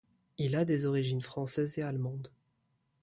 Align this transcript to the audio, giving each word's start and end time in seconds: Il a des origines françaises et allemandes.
Il 0.39 0.55
a 0.55 0.65
des 0.65 0.85
origines 0.87 1.21
françaises 1.21 1.77
et 1.77 1.83
allemandes. 1.83 2.31